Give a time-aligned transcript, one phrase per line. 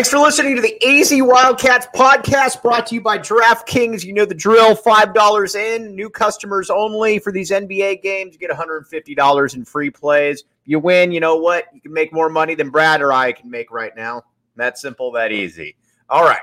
[0.00, 4.02] Thanks for listening to the AZ Wildcats podcast brought to you by DraftKings.
[4.02, 8.32] You know the drill $5 in, new customers only for these NBA games.
[8.32, 10.44] You get $150 in free plays.
[10.64, 11.66] You win, you know what?
[11.74, 14.22] You can make more money than Brad or I can make right now.
[14.56, 15.76] That simple, that easy.
[16.08, 16.40] All right.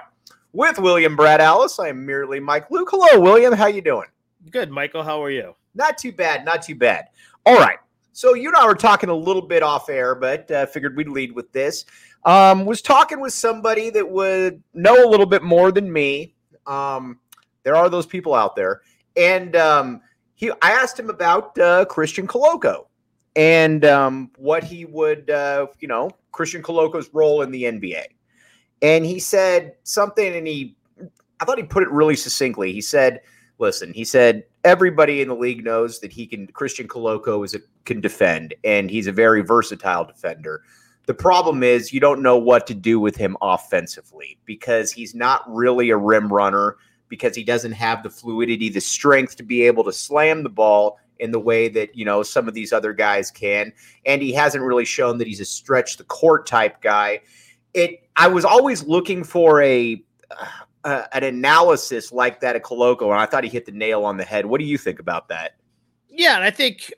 [0.53, 2.89] With William Brad Allis, I am merely Mike Luke.
[2.91, 3.53] Hello, William.
[3.53, 4.07] How you doing?
[4.51, 5.01] Good, Michael.
[5.01, 5.55] How are you?
[5.73, 7.07] Not too bad, not too bad.
[7.43, 7.79] All right.
[8.13, 11.07] So you and I were talking a little bit off air, but uh, figured we'd
[11.07, 11.85] lead with this.
[12.27, 16.35] Um, was talking with somebody that would know a little bit more than me.
[16.65, 17.19] Um,
[17.63, 18.81] there are those people out there,
[19.15, 20.01] and um,
[20.35, 20.51] he.
[20.61, 22.87] I asked him about uh, Christian Koloko
[23.37, 28.03] and um, what he would, uh, you know, Christian Koloko's role in the NBA,
[28.81, 30.75] and he said something, and he,
[31.39, 32.73] I thought he put it really succinctly.
[32.73, 33.21] He said,
[33.57, 36.45] "Listen," he said, everybody in the league knows that he can.
[36.47, 40.61] Christian Koloko is a, can defend, and he's a very versatile defender.
[41.07, 45.43] The problem is you don't know what to do with him offensively because he's not
[45.47, 49.85] really a rim runner because he doesn't have the fluidity, the strength to be able
[49.85, 53.31] to slam the ball in the way that, you know, some of these other guys
[53.31, 53.71] can.
[54.05, 57.21] And he hasn't really shown that he's a stretch the court type guy.
[57.73, 60.03] It I was always looking for a
[60.83, 64.17] uh, an analysis like that at Koloko, and I thought he hit the nail on
[64.17, 64.45] the head.
[64.45, 65.55] What do you think about that?
[66.09, 66.91] Yeah, and I think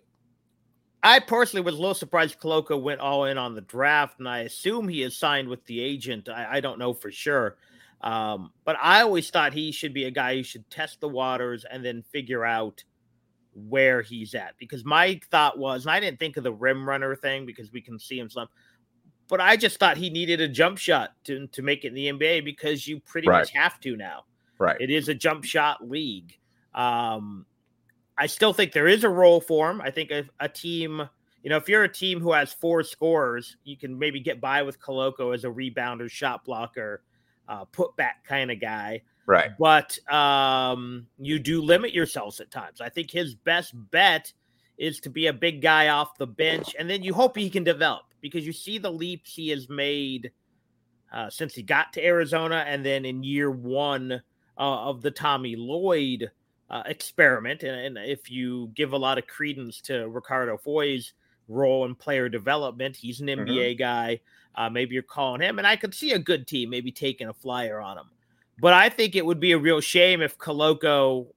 [1.02, 4.40] I personally was a little surprised Koloko went all in on the draft, and I
[4.40, 6.28] assume he is signed with the agent.
[6.28, 7.58] I, I don't know for sure.
[8.02, 11.66] Um, but I always thought he should be a guy who should test the waters
[11.70, 12.84] and then figure out
[13.54, 14.56] where he's at.
[14.58, 17.82] Because my thought was, and I didn't think of the rim runner thing because we
[17.82, 18.48] can see him some,
[19.28, 22.08] but I just thought he needed a jump shot to, to make it in the
[22.08, 23.40] NBA because you pretty Right.
[23.40, 24.24] much have to now.
[24.58, 24.78] Right.
[24.80, 26.38] It is a jump shot league.
[26.74, 27.46] Um,
[28.20, 29.80] I still think there is a role for him.
[29.80, 31.08] I think if a team,
[31.42, 34.62] you know, if you're a team who has four scorers, you can maybe get by
[34.62, 37.02] with Koloko as a rebounder, shot blocker,
[37.48, 39.02] uh, put back kind of guy.
[39.26, 39.52] Right.
[39.58, 42.82] But um, you do limit yourselves at times.
[42.82, 44.34] I think his best bet
[44.78, 47.64] is to be a big guy off the bench, and then you hope he can
[47.64, 50.32] develop because you see the leaps he has made
[51.14, 54.20] uh, since he got to Arizona, and then in year one uh,
[54.58, 56.32] of the Tommy Lloyd
[56.70, 57.64] uh, experiment.
[57.64, 61.14] And, and if you give a lot of credence to Ricardo Foy's
[61.48, 64.20] role in player development, he's an NBA guy.
[64.56, 67.34] Uh, maybe you're calling him, and I could see a good team maybe taking a
[67.34, 68.10] flyer on him.
[68.60, 71.28] But I think it would be a real shame if Koloko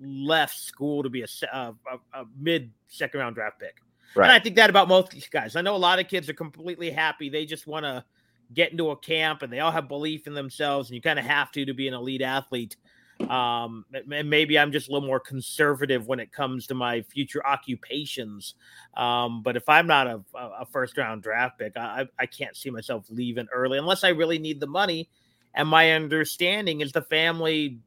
[0.00, 3.82] left school to be a, uh, a, a mid second round draft pick.
[4.24, 5.56] And I think that about most these guys.
[5.56, 7.28] I know a lot of kids are completely happy.
[7.28, 8.04] They just want to
[8.52, 11.24] get into a camp and they all have belief in themselves, and you kind of
[11.24, 12.76] have to to be an elite athlete.
[13.30, 17.46] Um, and maybe I'm just a little more conservative when it comes to my future
[17.46, 18.54] occupations.
[18.96, 22.70] Um, but if I'm not a, a first round draft pick, I, I can't see
[22.70, 25.08] myself leaving early unless I really need the money.
[25.54, 27.78] And my understanding is the family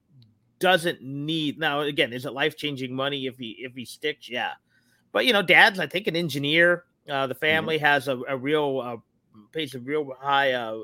[0.60, 1.81] doesn't need now.
[1.81, 4.30] Again, is it life changing money if he if he sticks?
[4.30, 4.51] Yeah,
[5.12, 6.86] but you know, dad's I think an engineer.
[7.10, 7.86] Uh, the family mm-hmm.
[7.86, 8.98] has a, a real uh,
[9.51, 10.80] pays a real high uh,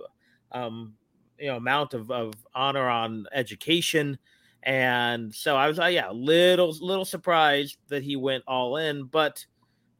[0.51, 0.95] um,
[1.37, 4.19] you know amount of, of honor on education
[4.63, 9.05] and so I was, uh, yeah, a little, little surprised that he went all in.
[9.05, 9.45] But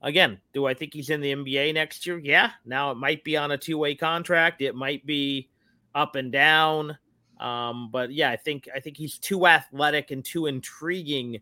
[0.02, 2.18] again, do I think he's in the NBA next year?
[2.18, 2.52] Yeah.
[2.66, 4.62] Now it might be on a two way contract.
[4.62, 5.50] It might be
[5.96, 6.98] up and down.
[7.40, 11.40] Um, but yeah, I think I think he's too athletic and too intriguing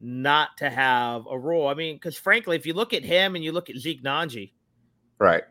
[0.00, 1.68] not to have a role.
[1.68, 4.52] I mean, because frankly, if you look at him and you look at Zeke Nnaji,
[5.18, 5.44] right,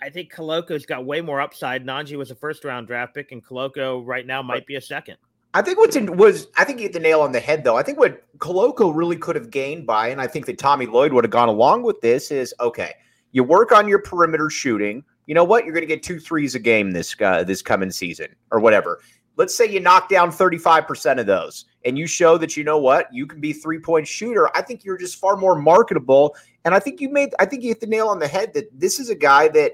[0.00, 1.84] I think Koloko's got way more upside.
[1.84, 5.18] Nnaji was a first round draft pick, and Koloko right now might be a second.
[5.56, 7.78] I think what's in was I think you hit the nail on the head though.
[7.78, 11.14] I think what Koloko really could have gained by, and I think that Tommy Lloyd
[11.14, 12.92] would have gone along with this is okay.
[13.32, 15.02] You work on your perimeter shooting.
[15.24, 15.64] You know what?
[15.64, 19.00] You're going to get two threes a game this uh, this coming season or whatever.
[19.36, 23.06] Let's say you knock down 35% of those and you show that you know what
[23.10, 24.54] you can be three point shooter.
[24.54, 26.36] I think you're just far more marketable.
[26.66, 28.68] And I think you made I think you hit the nail on the head that
[28.78, 29.72] this is a guy that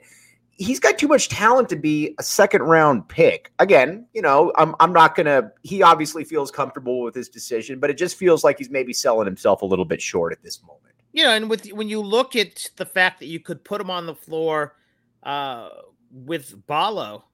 [0.57, 3.53] he's got too much talent to be a second round pick.
[3.59, 5.51] Again, you know, I'm I'm not gonna.
[5.63, 9.27] He obviously feels comfortable with his decision, but it just feels like he's maybe selling
[9.27, 10.95] himself a little bit short at this moment.
[11.13, 13.91] You know, and with when you look at the fact that you could put him
[13.91, 14.77] on the floor
[15.23, 15.69] uh,
[16.11, 17.25] with Ballo,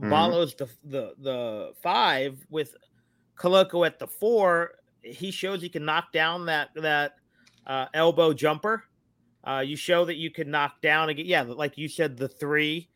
[0.00, 0.10] mm-hmm.
[0.10, 2.74] Ballo's the the the five with
[3.36, 4.72] Koloko at the four.
[5.02, 7.16] He shows he can knock down that that
[7.66, 8.84] uh, elbow jumper.
[9.44, 11.26] Uh, you show that you can knock down again.
[11.26, 12.88] Yeah, like you said, the three.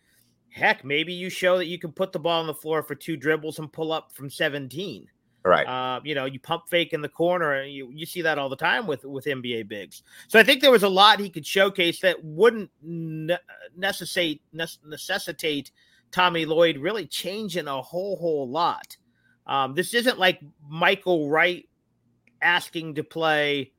[0.51, 3.17] Heck, maybe you show that you can put the ball on the floor for two
[3.17, 5.09] dribbles and pull up from 17.
[5.45, 5.67] Right.
[5.67, 7.53] Uh, you know, you pump fake in the corner.
[7.53, 10.03] And you you see that all the time with with NBA bigs.
[10.29, 13.37] So I think there was a lot he could showcase that wouldn't ne-
[13.77, 15.71] necessitate necessitate
[16.13, 18.97] Tommy Lloyd really changing a whole whole lot.
[19.47, 21.69] Um, this isn't like Michael Wright
[22.41, 23.73] asking to play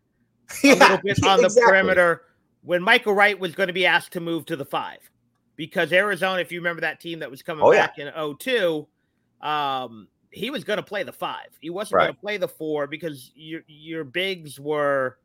[0.64, 1.48] a yeah, little bit on exactly.
[1.48, 2.22] the perimeter
[2.66, 5.00] when Michael Wright was going to be asked to move to the five
[5.56, 8.12] because Arizona, if you remember that team that was coming oh, back yeah.
[8.20, 8.88] in 02,
[9.42, 11.48] um, he was going to play the five.
[11.62, 12.04] He wasn't right.
[12.06, 15.18] going to play the four because your your bigs were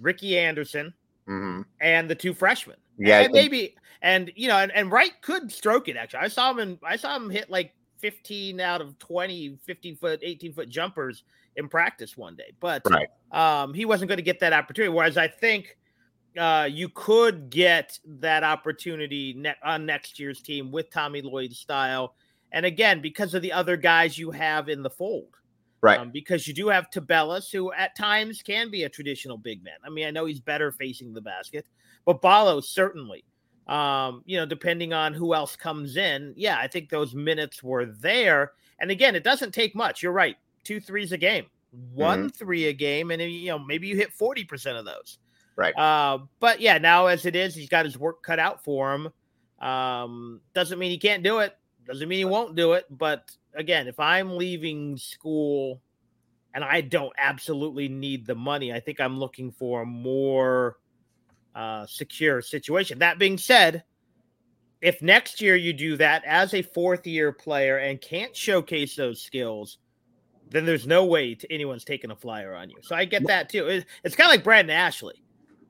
[0.00, 0.92] Ricky Anderson
[1.26, 1.62] mm-hmm.
[1.80, 2.76] and the two freshmen.
[2.98, 5.96] Yeah, and maybe and you know and, and Wright could stroke it.
[5.96, 9.96] Actually, I saw him in, I saw him hit like 15 out of 20, 15
[9.96, 11.24] foot, 18 foot jumpers
[11.56, 13.08] in practice one day, but right.
[13.32, 14.92] um, he wasn't going to get that opportunity.
[14.92, 15.76] Whereas I think
[16.36, 22.14] uh, you could get that opportunity ne- on next year's team with Tommy Lloyd's style.
[22.52, 25.34] And again, because of the other guys you have in the fold.
[25.80, 26.00] Right.
[26.00, 29.76] Um, because you do have Tubelis, who at times can be a traditional big man.
[29.84, 31.66] I mean, I know he's better facing the basket,
[32.04, 33.24] but Ballo certainly.
[33.68, 36.32] Um, you know, depending on who else comes in.
[36.36, 38.52] Yeah, I think those minutes were there.
[38.80, 40.02] And again, it doesn't take much.
[40.02, 40.36] You're right.
[40.64, 41.46] Two threes a game,
[41.92, 42.28] one mm-hmm.
[42.28, 45.18] three a game, and you know, maybe you hit 40% of those.
[45.58, 45.76] Right.
[45.76, 49.08] Uh, but yeah, now as it is, he's got his work cut out for him.
[49.58, 51.56] Um, doesn't mean he can't do it.
[51.84, 52.86] Doesn't mean he won't do it.
[52.88, 55.82] But again, if I'm leaving school
[56.54, 60.76] and I don't absolutely need the money, I think I'm looking for a more
[61.56, 63.00] uh, secure situation.
[63.00, 63.82] That being said,
[64.80, 69.20] if next year you do that as a fourth year player and can't showcase those
[69.20, 69.78] skills,
[70.50, 72.76] then there's no way to anyone's taking a flyer on you.
[72.82, 73.66] So I get that too.
[73.66, 75.20] It, it's kind of like Brandon Ashley.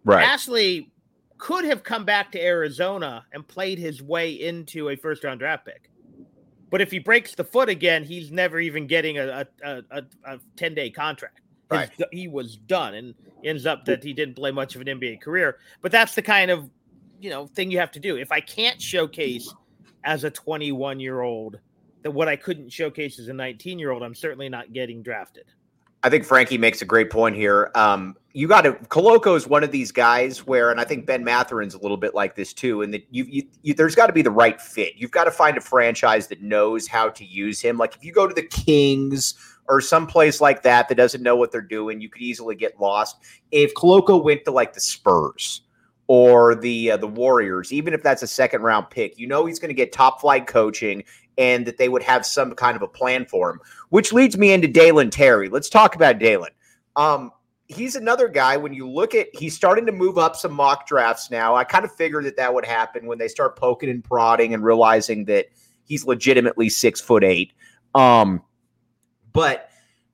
[0.05, 0.25] Right.
[0.25, 0.90] Ashley
[1.38, 5.67] could have come back to Arizona and played his way into a first round draft
[5.67, 5.90] pick.
[6.71, 10.38] But if he breaks the foot again, he's never even getting a, a, a, a
[10.57, 11.40] 10 day contract.
[11.71, 11.90] Right.
[11.90, 13.14] His, he was done and
[13.45, 15.59] ends up that he didn't play much of an NBA career.
[15.81, 16.71] But that's the kind of
[17.21, 18.17] you know thing you have to do.
[18.17, 19.52] If I can't showcase
[20.05, 21.59] as a 21 year old
[22.02, 25.45] that what I couldn't showcase as a 19 year old, I'm certainly not getting drafted.
[26.02, 27.71] I think Frankie makes a great point here.
[27.75, 31.25] Um, you got to Koloko is one of these guys where, and I think Ben
[31.25, 32.83] Mathurin's a little bit like this too.
[32.83, 34.95] And that you, you, you there's got to be the right fit.
[34.97, 37.78] You've got to find a franchise that knows how to use him.
[37.78, 39.35] Like if you go to the Kings
[39.69, 42.78] or some place like that that doesn't know what they're doing, you could easily get
[42.81, 43.17] lost.
[43.50, 45.62] If Koloko went to like the Spurs
[46.07, 49.59] or the uh, the Warriors, even if that's a second round pick, you know he's
[49.59, 51.02] going to get top flight coaching
[51.38, 53.61] and that they would have some kind of a plan for him.
[53.88, 55.49] Which leads me into Dalen Terry.
[55.49, 56.50] Let's talk about Dalen.
[56.97, 57.30] Um,
[57.68, 58.57] he's another guy.
[58.57, 61.54] When you look at, he's starting to move up some mock drafts now.
[61.54, 64.62] I kind of figured that that would happen when they start poking and prodding and
[64.64, 65.47] realizing that
[65.85, 67.52] he's legitimately six foot eight.
[67.95, 68.42] Um,
[69.33, 69.71] but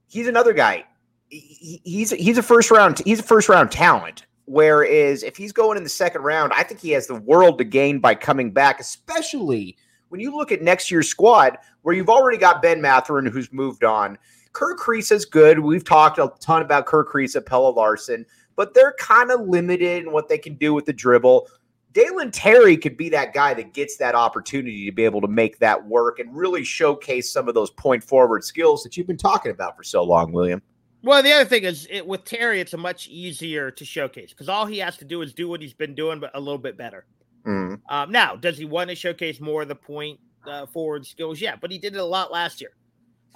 [0.07, 0.85] he's another guy.
[1.29, 4.27] He- He's he's a first round he's a first round talent.
[4.45, 7.65] Whereas if he's going in the second round, I think he has the world to
[7.65, 9.77] gain by coming back, especially
[10.15, 13.83] when you look at next year's squad, where you've already got Ben Mathurin who's moved
[13.83, 14.17] on.
[14.53, 14.79] Kirk
[15.11, 15.59] is good.
[15.59, 20.13] We've talked a ton about Kerr Kriisa, Pelle Larsson, but they're kind of limited in
[20.13, 21.49] what they can do with the dribble.
[21.95, 25.59] Dalen Terry could be that guy that gets that opportunity to be able to make
[25.59, 29.51] that work and really showcase some of those point forward skills that you've been talking
[29.51, 30.63] about for so long, William.
[31.03, 34.49] Well, the other thing is it, with Terry, it's a much easier to showcase because
[34.49, 36.79] all he has to do is do what he's been doing, but a little bit
[36.79, 37.05] better.
[37.47, 41.41] Mm, Um, now, does he want to showcase more of the point uh, forward skills?
[41.41, 42.71] Yeah, but he did it a lot last year.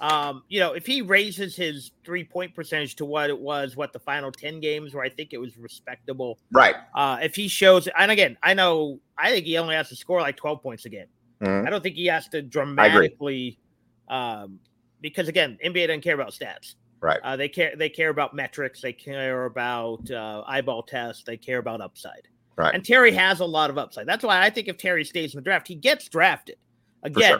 [0.01, 3.91] Um, you know, if he raises his three point percentage to what it was, what
[3.91, 6.39] the final 10 games where I think it was respectable.
[6.51, 6.75] Right.
[6.95, 10.21] Uh, if he shows, and again, I know, I think he only has to score
[10.21, 11.07] like 12 points a game.
[11.41, 11.67] Mhm.
[11.67, 13.59] I don't think he has to dramatically,
[14.07, 14.59] um,
[15.01, 16.75] because again, NBA doesn't care about stats.
[17.01, 17.19] Right.
[17.23, 18.81] Uh, they care, they care about metrics.
[18.81, 21.23] They care about uh, eyeball tests.
[21.23, 22.27] They care about upside.
[22.59, 22.75] Right.
[22.75, 24.05] And Terry has a lot of upside.
[24.05, 26.57] That's why I think if Terry stays in the draft, he gets drafted.
[27.03, 27.39] Again,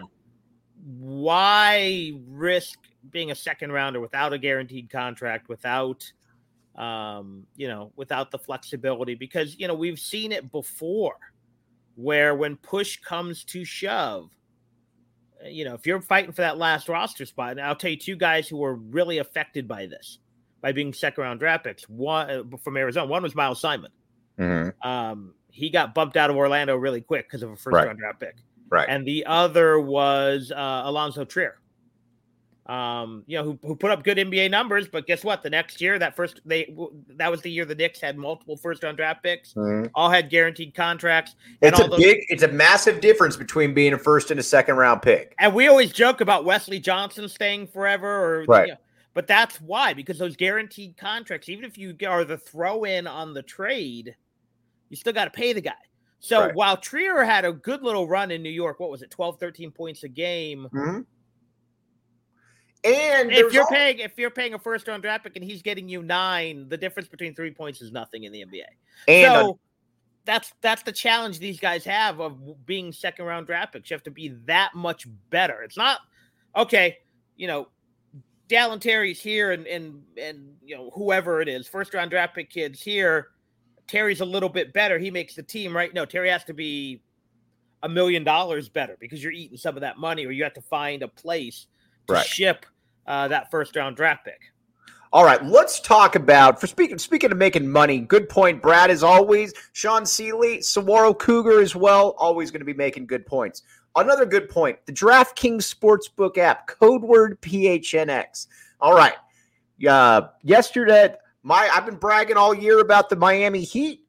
[0.81, 2.79] why risk
[3.11, 6.09] being a second rounder without a guaranteed contract, without
[6.75, 9.13] um, you know, without the flexibility?
[9.13, 11.17] Because you know, we've seen it before
[11.95, 14.29] where when push comes to shove,
[15.43, 17.97] uh, you know, if you're fighting for that last roster spot, and I'll tell you
[17.97, 20.19] two guys who were really affected by this,
[20.61, 21.89] by being second round draft picks.
[21.89, 23.91] One uh, from Arizona, one was Miles Simon.
[24.39, 24.73] Mhm.
[24.85, 27.87] Um, he got bumped out of Orlando really quick because of a first Right.
[27.87, 28.35] round draft pick.
[28.69, 28.87] Right.
[28.87, 31.59] And the other was uh, Alonzo Trier.
[32.67, 35.41] Um, you know, who, who put up good NBA numbers, but guess what?
[35.41, 36.71] The next year, that first they
[37.15, 39.89] that was the year the Knicks had multiple first round draft picks, Mhm.
[39.95, 41.35] all had guaranteed contracts.
[41.63, 44.39] and It's all a those- big, it's a massive difference between being a first and
[44.39, 45.33] a second round pick.
[45.39, 48.67] And we always joke about Wesley Johnson staying forever, or Right.
[48.67, 48.79] you know,
[49.15, 53.33] but that's why because those guaranteed contracts, even if you are the throw in on
[53.33, 54.15] the trade,
[54.89, 55.73] you still got to pay the guy.
[56.19, 56.55] So Right.
[56.55, 59.71] while Trier had a good little run in New York, what was it, 12, 13
[59.71, 60.67] points a game?
[60.73, 61.05] Mhm.
[62.83, 65.61] And If you're al- paying, if you're paying a first round draft pick and he's
[65.61, 68.65] getting you nine, the difference between three points is nothing in the NBA.
[69.07, 69.59] and so on-
[70.25, 73.89] that's that's the challenge these guys have of being second round draft picks.
[73.89, 75.61] You have to be that much better.
[75.63, 75.99] It's not
[76.55, 76.97] okay,
[77.35, 77.69] you know.
[78.47, 82.49] Dalen Terry's here, and and and you know whoever it is, first round draft pick
[82.49, 83.29] kids here.
[83.89, 84.99] Terry's a little bit better.
[84.99, 85.93] He makes the team, right?
[85.93, 87.01] No, Terry has to be
[87.83, 90.61] a million dollars better because you're eating some of that money, or you have to
[90.61, 91.67] find a place
[92.07, 92.25] to Right.
[92.25, 92.65] ship
[93.07, 94.39] uh, that first round draft pick.
[95.11, 97.99] All right, let's talk about for speaking speaking of making money.
[97.99, 98.91] Good point, Brad.
[98.91, 102.13] As always, Sean Seeley, Saguaro Cougar as well.
[102.19, 103.63] Always going to be making good points.
[103.95, 108.45] Another good point: the DraftKings Sportsbook app, code word PHNX.
[108.79, 109.15] All right,
[109.87, 114.05] uh, yesterday, my I've been bragging all year about the Miami Heat.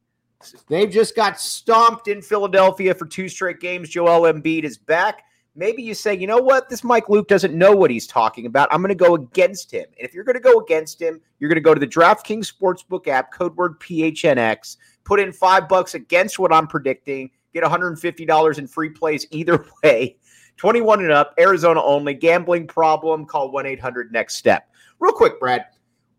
[0.69, 3.91] They've just got stomped in Philadelphia for two straight games.
[3.91, 5.25] Joel Embiid is back.
[5.55, 6.69] Maybe you say, you know what?
[6.69, 8.69] This Mike Luke doesn't know what he's talking about.
[8.73, 9.85] I'm going to go against him.
[9.99, 12.51] And if you're going to go against him, you're going to go to the DraftKings
[12.51, 18.59] Sportsbook app, code word PHNX, put in five bucks against what I'm predicting, get $150
[18.59, 20.17] in free plays either way.
[20.57, 24.69] 21 and up, Arizona only, gambling problem, call 1 800 next step.
[25.01, 25.67] Real quick, Brad,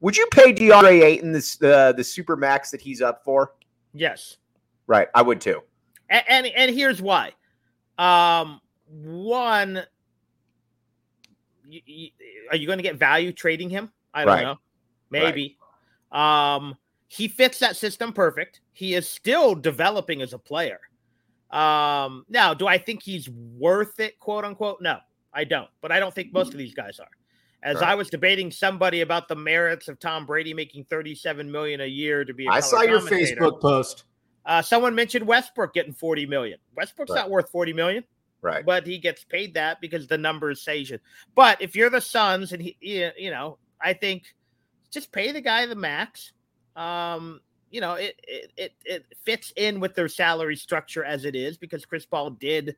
[0.01, 3.53] would you pay DeAndre Ayton this, uh, the super max that he's up for?
[3.93, 4.37] Yes.
[4.87, 5.61] Right, I would too.
[6.09, 7.31] and and, and here's why.
[7.97, 9.83] Um, one,
[11.69, 12.11] y- y-
[12.49, 13.91] are you going to get value trading him?
[14.13, 14.43] I don't Right.
[14.43, 14.59] know.
[15.09, 15.57] Maybe.
[16.11, 16.75] Um,
[17.07, 18.61] he fits that system perfect.
[18.73, 20.79] He is still developing as a player.
[21.51, 24.81] Um, now, do I think he's worth it, quote unquote?
[24.81, 24.99] No,
[25.33, 25.69] I don't.
[25.81, 27.07] But I don't think most of these guys are.
[27.63, 31.85] As I was debating somebody about the merits of Tom Brady making 37 million a
[31.85, 32.99] year to be a I saw your.
[33.01, 34.05] Facebook post.
[34.45, 36.57] Uh, someone mentioned Westbrook getting 40 million.
[36.75, 37.17] Westbrook's Right.
[37.19, 38.03] not worth 40 million,
[38.41, 38.65] Right.
[38.65, 41.01] but he gets paid that because the numbers say should.
[41.35, 44.23] But if you're the Suns and he, he- you know, I think
[44.89, 46.31] just pay the guy the max.
[46.75, 51.35] Um, you know, it, it it it fits in with their salary structure as it
[51.35, 52.75] is because Chris Paul did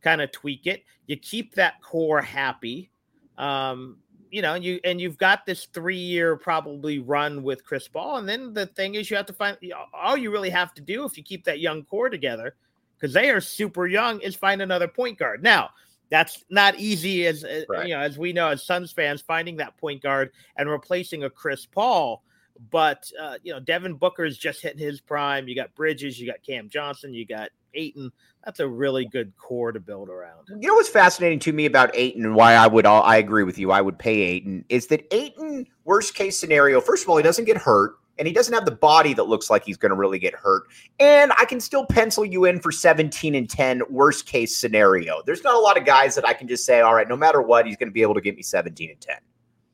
[0.00, 0.82] kind of tweak it.
[1.06, 2.90] You keep that core happy.
[3.38, 3.98] Um,
[4.32, 8.16] you know, and you and you've got this three year probably run with Chris Paul,
[8.16, 9.56] and then the thing is you have to find
[9.92, 12.56] all you really have to do if you keep that young core together
[12.98, 15.42] because they are super young is find another point guard.
[15.42, 15.70] Now
[16.08, 17.86] that's not easy as uh, Right.
[17.88, 21.30] you know as we know as Suns fans finding that point guard and replacing a
[21.30, 22.22] Chris Paul.
[22.70, 25.46] But uh, you know, Devin Booker is just hitting his prime.
[25.48, 28.12] You got Bridges, you got Cam Johnson, you got Ayton.
[28.44, 30.48] That's a really good core to build around.
[30.48, 33.44] You know what's fascinating to me about Ayton and why I would all I agree
[33.44, 37.16] with you, I would pay Ayton, is that Ayton, worst case scenario, first of all,
[37.16, 37.96] he doesn't get hurt.
[38.18, 40.64] And he doesn't have the body that looks like he's going to really get hurt.
[41.00, 45.22] And I can still pencil you in for 17 and 10, worst case scenario.
[45.24, 47.40] There's not a lot of guys that I can just say, all right, no matter
[47.40, 49.16] what, he's going to be able to get me 17 and 10.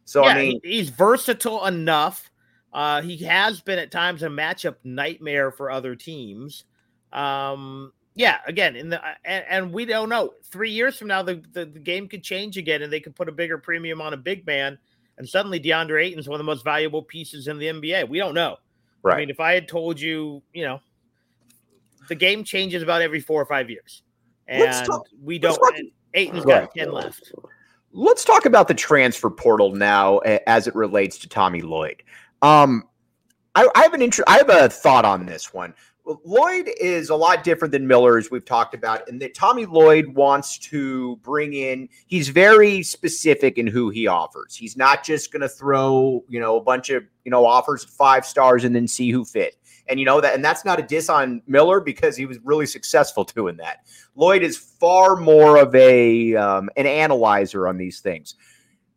[0.05, 2.31] So, yeah, I mean, he's versatile enough.
[2.73, 6.65] Uh, he has been at times a matchup nightmare for other teams.
[7.13, 10.33] Um, yeah, again, in the and, and we don't know.
[10.45, 13.29] Three years from now, the, the the game could change again, and they could put
[13.29, 14.77] a bigger premium on a big man,
[15.19, 18.09] and suddenly DeAndre Ayton's one of the most valuable pieces in the NBA.
[18.09, 18.57] We don't know.
[19.03, 19.15] right.
[19.15, 20.81] I mean, if I had told you, you know,
[22.09, 24.03] the game changes about every four or five years,
[24.49, 25.55] and talk- we don't.
[25.55, 26.71] talk- and Ayton's Go got ahead.
[26.75, 27.33] ten left.
[27.93, 32.03] Let's talk about the transfer portal now as it relates to Tommy Lloyd.
[32.43, 32.85] Um,
[33.55, 34.29] I, I have an interest.
[34.29, 35.75] I have a thought on this one.
[36.25, 40.09] Lloyd is a lot different than Miller, as we've talked about, and that Tommy Lloyd
[40.09, 41.89] wants to bring in.
[42.07, 44.57] He's very specific in who he offers.
[44.57, 47.91] He's not just going to throw, you know, a bunch of you know offers at
[47.91, 49.57] five stars and then see who fit.
[49.89, 52.67] And you know that, and that's not a diss on Miller because he was really
[52.67, 53.87] successful doing that.
[54.15, 58.35] Lloyd is far more of a um, an analyzer on these things.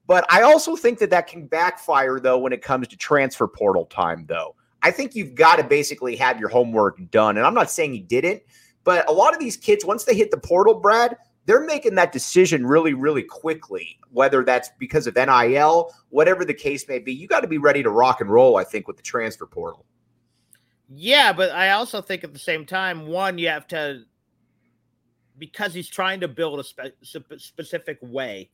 [0.07, 3.85] But I also think that that can backfire though when it comes to transfer portal
[3.85, 4.55] time though.
[4.83, 7.37] I think you've got to basically have your homework done.
[7.37, 8.41] And I'm not saying he didn't,
[8.83, 12.11] but a lot of these kids once they hit the portal, Brad, they're making that
[12.11, 17.13] decision really really quickly, whether that's because of NIL, whatever the case may be.
[17.13, 19.85] You got to be ready to rock and roll I think with the transfer portal.
[20.93, 24.03] Yeah, but I also think at the same time, one, you have to,
[25.37, 28.49] because he's trying to build a spe- spe- specific way,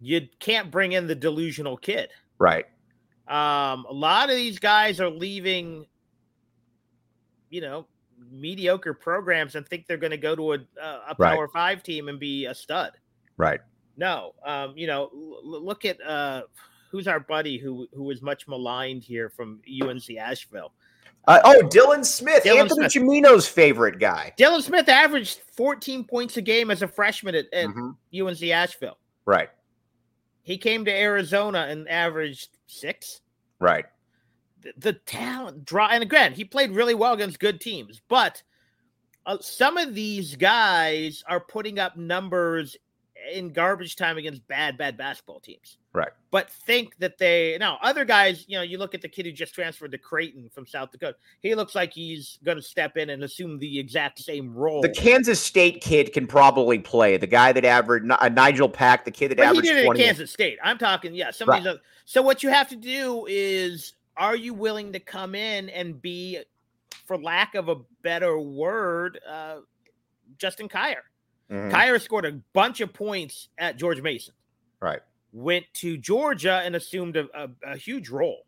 [0.00, 2.08] you can't bring in the delusional kid.
[2.38, 2.64] Right.
[3.32, 5.86] Um, a lot of these guys are leaving,
[7.50, 7.86] you know,
[8.30, 11.34] mediocre programs and think they're going to go to a, a Right.
[11.34, 12.92] power five team and be a stud.
[13.36, 13.60] Right.
[13.96, 16.42] No, um, you know, l- look at uh,
[16.90, 20.72] who's our buddy who who was much maligned here from UNC Asheville.
[21.28, 22.92] Uh, oh, Dylan Smith, Dylan Anthony Smith.
[22.92, 24.32] Chimino's favorite guy.
[24.38, 27.96] Dylan Smith averaged 14 points a game as a freshman at, at Mhm.
[28.12, 28.98] UNC Asheville.
[29.24, 29.48] Right.
[30.42, 33.20] He came to Arizona and averaged six.
[33.58, 33.86] Right.
[34.60, 38.42] The, the talent draw, and again, he played really well against good teams, but
[39.26, 42.76] uh, some of these guys are putting up numbers
[43.32, 45.78] in garbage time against bad, bad basketball teams.
[45.92, 46.08] Right.
[46.30, 49.32] But think that they now other guys, you know, you look at the kid who
[49.32, 51.16] just transferred to Creighton from South Dakota.
[51.40, 54.80] He looks like he's going to step in and assume the exact same role.
[54.80, 57.18] The Kansas State kid can probably play.
[57.18, 59.80] The guy that averaged uh, Nigel Pack, the kid that But he averaged did it
[59.80, 60.00] at 20.
[60.02, 60.58] Kansas State.
[60.62, 61.66] I'm talking, yeah, some of these.
[61.66, 66.00] Other, so what you have to do is, are you willing to come in and
[66.00, 66.40] be,
[67.06, 69.56] for lack of a better word, uh,
[70.38, 70.96] Justin Kier?
[71.52, 71.70] Mhm.
[71.70, 74.32] Kier scored a bunch of points at George Mason.
[74.80, 75.00] Right.
[75.32, 78.46] Went to Georgia and assumed a, a, a huge role,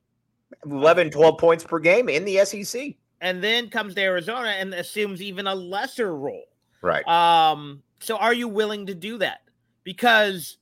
[0.64, 2.94] 11, 12 points per game in the SEC.
[3.20, 6.44] and then comes to Arizona and assumes even a lesser role.
[6.82, 7.06] Right.
[7.06, 9.40] Um, so are you willing to do that?
[9.84, 10.58] Because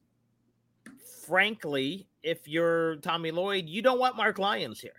[1.27, 4.93] frankly, if you're Tommy Lloyd, you don't want Mark Lyons here.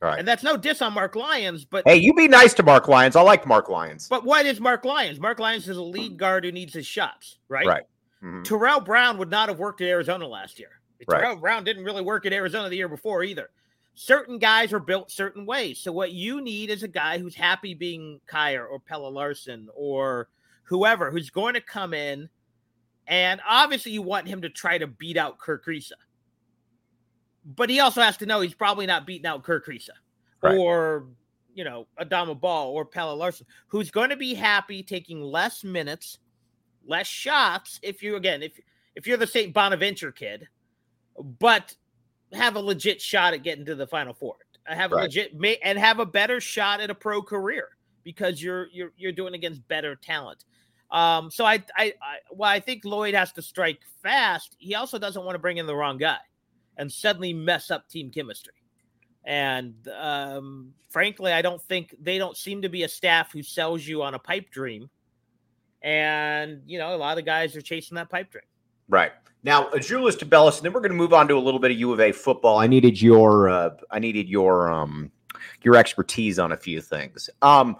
[0.00, 0.18] Right.
[0.18, 3.16] And that's no diss on Mark Lyons, but Hey, you be nice to Mark Lyons.
[3.16, 4.08] I like Mark Lyons.
[4.08, 5.20] but what is Mark Lyons?
[5.20, 7.66] Mark Lyons is a lead guard who needs his shots, right?
[7.66, 7.82] Right.
[8.22, 8.44] Mhm.
[8.44, 10.80] Terrell Brown would not have worked at Arizona last year.
[11.06, 11.20] Right.
[11.20, 13.50] Terrell Brown didn't really work at Arizona the year before either.
[13.94, 15.78] Certain guys are built certain ways.
[15.78, 20.28] So what you need is a guy who's happy being Kier or Pelle Larsson or
[20.64, 22.28] whoever who's going to come in,
[23.06, 25.92] and obviously you want him to try to beat out Kerr Kriisa.
[27.44, 29.90] But he also has to know he's probably not beating out Kerr Kriisa
[30.42, 30.58] Right.
[30.58, 31.06] or
[31.54, 36.18] you know Adama Bal or Pelle Larsson, who's going to be happy taking less minutes,
[36.86, 37.80] less shots.
[37.82, 38.58] If you again, if
[38.94, 39.52] if you're the St.
[39.52, 40.48] Bonaventure kid,
[41.38, 41.74] but
[42.32, 45.98] have a legit shot at getting to the Final Four, have a legit and have
[45.98, 47.68] a better shot at a pro career
[48.04, 50.44] because you're you're you're doing against better talent.
[50.90, 54.56] Um, so I, I, I, well, I think Lloyd has to strike fast.
[54.58, 56.18] He also doesn't want to bring in the wrong guy
[56.76, 58.54] and suddenly mess up team chemistry.
[59.24, 63.86] And um, frankly, I don't think they don't seem to be a staff who sells
[63.86, 64.88] you on a pipe dream.
[65.82, 68.44] And you know, a lot of guys are chasing that pipe dream.
[68.88, 69.12] Right.
[69.42, 71.78] Now, Julius Tubelis, and then we're going to move on to a little bit of
[71.78, 72.58] U of A football.
[72.58, 75.10] I needed your uh, I needed your um
[75.62, 77.30] your expertise on a few things.
[77.42, 77.76] Um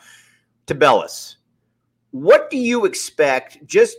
[0.66, 1.36] Tubelis,
[2.12, 3.98] what do you expect just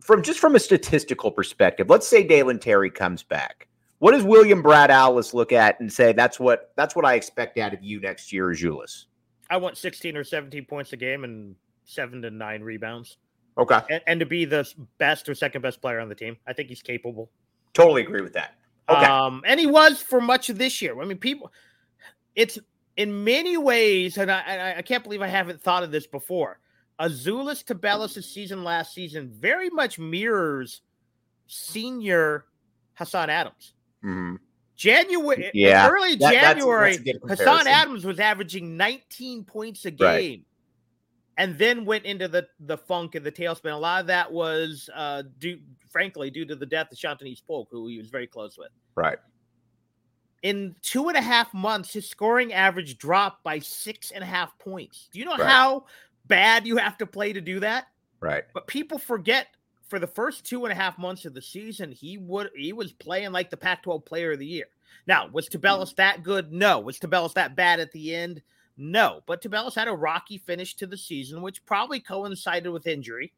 [0.00, 1.90] from just from a statistical perspective?
[1.90, 3.68] Let's say Dalen Terry comes back.
[4.02, 7.56] What does William Brad Allis look at and say that's what that's what I expect
[7.56, 9.06] out of you next year, Julius?
[9.48, 13.18] I want 16 or 17 points a game and seven to nine rebounds,
[13.56, 16.36] Okay, and, and to be the best or second best player on the team.
[16.48, 17.30] I think he's capable.
[17.74, 18.54] totally agree with that.
[18.88, 21.00] Okay, Um, and he was for much of this year.
[21.00, 21.52] I mean, people,
[22.34, 22.58] it's
[22.96, 26.58] in many ways, and I, I, can't believe I haven't thought of this before.
[26.98, 30.80] Azuolas Tubelis' season last season very much mirrors
[31.46, 32.46] senior
[32.94, 33.74] Hassan Adams.
[34.04, 34.38] Mhm.
[34.76, 36.96] January, Yeah, early that- that's- that's January,
[37.28, 37.66] Hassan.
[37.66, 40.06] Adams was averaging 19 points a game.
[40.06, 40.44] Right.
[41.38, 43.72] And then went into the the funk and the tailspin.
[43.72, 45.60] A lot of that was uh due,
[45.90, 49.18] frankly, due to the death of Shawntinice Polk, who he was very close with right.
[50.42, 54.58] in two and a half months, his scoring average dropped by six and a half
[54.58, 55.08] points.
[55.12, 55.48] Do you know Right.
[55.48, 55.86] how
[56.26, 57.86] bad you have to play to do that?
[58.20, 58.44] Right.
[58.52, 59.48] But people forget
[59.92, 62.94] for the first two and a half months of the season, he would he was
[62.94, 64.64] playing like the Pac-12 Player of the Year.
[65.06, 66.50] Now, was Tubelis that good?
[66.50, 66.80] No.
[66.80, 68.40] Was Tubelis that bad at the end?
[68.78, 69.20] No.
[69.26, 73.34] But Tubelis had a rocky finish to the season, which probably coincided with injury.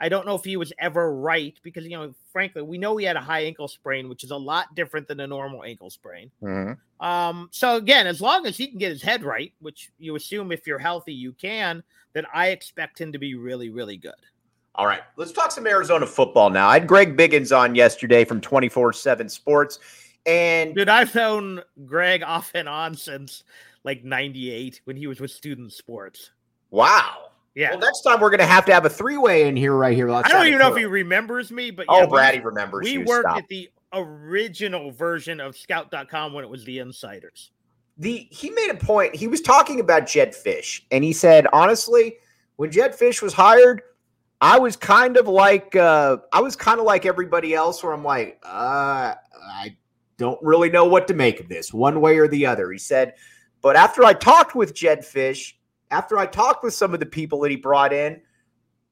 [0.00, 3.04] I don't know if he was ever right because, you know, frankly, we know he
[3.04, 6.32] had a high ankle sprain, which is a lot different than a normal ankle sprain.
[6.42, 6.76] Mhm.
[6.98, 10.50] Um, so again, as long as he can get his head right, which you assume
[10.50, 14.14] if you're healthy you can, then I expect him to be really, really good.
[14.76, 16.68] All right, let's talk some Arizona football now.
[16.68, 19.78] I had Greg Biggins on yesterday from 24 7 Sports.
[20.26, 23.44] And Dude, I've known Greg off and on since
[23.84, 26.30] like '98 when he was with Student Sports.
[26.70, 27.18] wow.
[27.56, 29.74] Yeah, Well, next time we're going to have to have a three way in here,
[29.76, 30.10] right here.
[30.10, 33.04] I don't even know if he remembers me, but Oh, yeah, Brady remembers We you.
[33.04, 33.38] worked Stop.
[33.38, 37.52] at the original version of Scout.com when it was the Insiders.
[37.96, 39.14] the he made a point.
[39.14, 42.16] He was talking about Jedd Fisch, and he said, honestly,
[42.56, 43.82] when Jedd Fisch was hired,
[44.44, 48.04] I was kind of like uh, I was kind of like everybody else, where I'm
[48.04, 49.74] like, uh, I
[50.18, 52.70] don't really know what to make of this, one way or the other.
[52.70, 53.14] He said,
[53.62, 55.54] but after I talked with Jedd Fisch,
[55.90, 58.20] after I talked with some of the people that he brought in,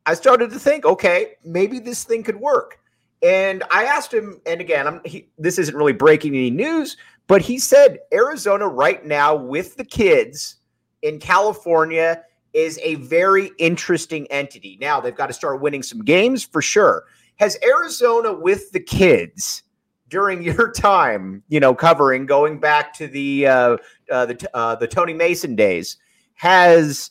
[0.06, 2.80] I started to think, okay, maybe this thing could work.
[3.22, 7.42] And I asked him, and again, I'm he, this isn't really breaking any news, but
[7.42, 10.56] he said Arizona right now with the kids
[11.02, 14.76] in California is a very interesting entity.
[14.80, 17.04] Now they've got to start winning some games for sure.
[17.36, 19.62] Has Arizona with the kids
[20.08, 23.76] during your time, you know, covering going back to the uh,
[24.10, 25.96] uh, the uh, the Tony Mason days,
[26.34, 27.10] has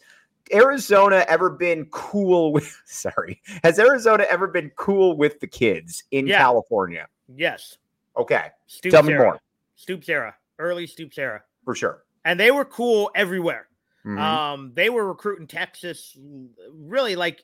[0.53, 2.79] Arizona ever been cool with?
[2.85, 6.37] Sorry, has Arizona ever been cool with the kids in Yeah.
[6.39, 7.07] California?
[7.33, 7.77] Yes,
[8.17, 9.23] Okay, Stoops Tell me era.
[9.23, 9.39] more.
[9.75, 12.03] Stoops era, early Stoops era, for sure.
[12.25, 13.67] and they were cool everywhere.
[14.05, 14.19] Mhm.
[14.19, 16.17] Um, they were recruiting Texas,
[16.71, 17.43] really like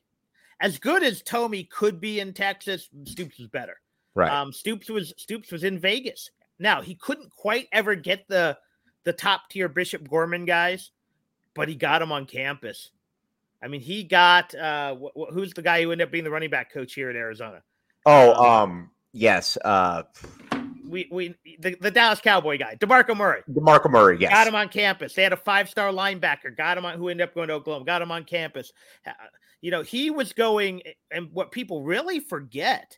[0.60, 2.89] as good as Tomey could be in Texas.
[3.06, 3.80] Stoops was better.
[4.15, 4.32] right.
[4.32, 6.32] Um, Stoops was Stoops was in Vegas.
[6.60, 8.58] Now he couldn't quite ever get the
[9.04, 10.91] the top tier Bishop Gorman guys,
[11.54, 12.89] but he got them on campus.
[13.62, 16.50] I mean, he got uh, wh- who's the guy who ended up being the running
[16.50, 17.62] back coach here at Arizona?
[18.06, 19.58] oh, um, um, yes.
[19.63, 20.04] Uh,
[20.88, 23.41] We we the, the Dallas Cowboy guy, Demarco Murray.
[23.50, 24.17] Demarco Murray.
[24.19, 24.32] Yes.
[24.32, 25.13] Got him on campus.
[25.13, 26.56] They had a five star linebacker.
[26.56, 27.86] Got him on who ended up going to Oklahoma.
[27.86, 28.71] Got him on campus.
[29.06, 29.12] Uh,
[29.62, 32.97] You know, he was going, and what people really forget,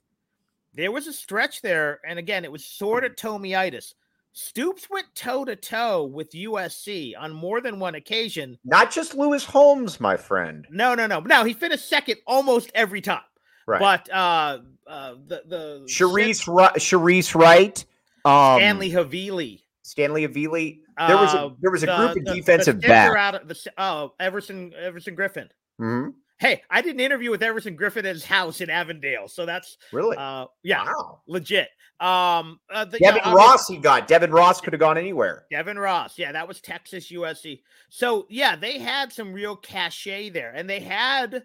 [0.74, 3.94] there was a stretch there, and again, it was sort of Tomeitis.
[4.34, 8.60] Stoops went toe to toe with USC on more than one occasion.
[8.64, 10.68] Not just Lewis Holmes, my friend.
[10.70, 11.20] No, no, no.
[11.22, 13.22] No, he finished second almost every time.
[13.70, 13.80] Right.
[13.80, 17.86] But uh, uh, the the Sharice, Ri- Shareece Wright.
[18.26, 19.62] Um, Stanley Havili.
[19.84, 20.80] Stanley Havili.
[21.08, 23.16] There was a uh, there was a group of defensive backs.
[23.16, 25.50] out of the oh Everson Everson Griffen.
[25.80, 26.14] Mhm.
[26.40, 29.78] Hey, I did an interview with Everson Griffen at his house in Avondale, so that's
[29.92, 30.18] Really?
[30.18, 31.22] uh yeah, Wow.
[31.28, 31.70] legit.
[32.00, 34.08] Um, uh, the, Devin obviously- Ross, he got.
[34.08, 35.46] Devin Ross could have gone anywhere.
[35.52, 37.62] Devin Ross, yeah, that was Texas USC.
[37.90, 41.44] So yeah, they had some real cachet there, and they had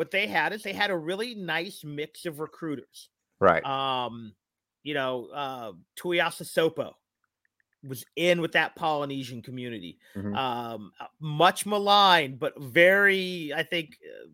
[0.00, 3.10] what they had is they had a really nice mix of recruiters.
[3.38, 3.62] Right.
[3.66, 4.34] Um,
[4.82, 6.94] you know, uh, Tuiasosopo
[7.86, 9.98] was in with that Polynesian community.
[10.16, 10.34] Mhm.
[10.34, 14.28] Um, uh, much maligned, but very, I think, uh,